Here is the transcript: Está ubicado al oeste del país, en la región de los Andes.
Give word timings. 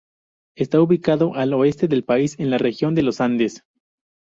Está 0.57 0.81
ubicado 0.81 1.35
al 1.35 1.53
oeste 1.53 1.87
del 1.87 2.03
país, 2.03 2.39
en 2.39 2.49
la 2.49 2.57
región 2.57 2.95
de 2.95 3.03
los 3.03 3.21
Andes. 3.21 3.63